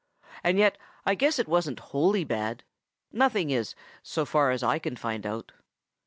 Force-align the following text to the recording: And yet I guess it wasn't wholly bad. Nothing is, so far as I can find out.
And 0.43 0.57
yet 0.57 0.79
I 1.05 1.13
guess 1.13 1.37
it 1.37 1.47
wasn't 1.47 1.79
wholly 1.93 2.23
bad. 2.23 2.63
Nothing 3.11 3.51
is, 3.51 3.75
so 4.01 4.25
far 4.25 4.49
as 4.49 4.63
I 4.63 4.79
can 4.79 4.95
find 4.95 5.27
out. 5.27 5.51